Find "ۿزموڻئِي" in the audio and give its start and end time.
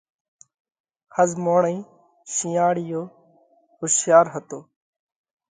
1.15-1.77